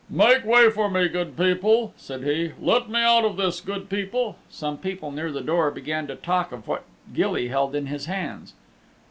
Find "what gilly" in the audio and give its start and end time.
6.67-7.49